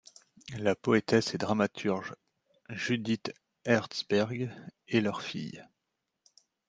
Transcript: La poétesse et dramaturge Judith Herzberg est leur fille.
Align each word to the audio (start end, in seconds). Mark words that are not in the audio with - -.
La 0.57 0.73
poétesse 0.75 1.35
et 1.35 1.37
dramaturge 1.37 2.15
Judith 2.69 3.31
Herzberg 3.65 4.49
est 4.87 4.99
leur 4.99 5.21
fille. 5.21 5.63